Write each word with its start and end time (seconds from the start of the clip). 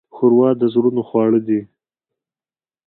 ښوروا 0.15 0.49
د 0.61 0.63
زړونو 0.73 1.01
خواړه 1.09 1.39
دي. 1.47 1.61